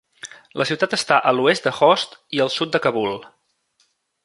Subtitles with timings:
[0.61, 3.15] La ciutat està a l'oest de Khost i al sud de Kabul.